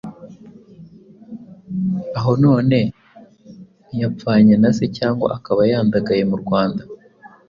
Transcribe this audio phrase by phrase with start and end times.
[2.17, 2.77] aho none
[3.87, 6.81] ntiyapfanye na se cyangwa akaba yandagaye mu Rwanda